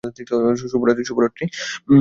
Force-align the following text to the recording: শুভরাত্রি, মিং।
শুভরাত্রি, 0.57 1.03
মিং। 1.05 1.47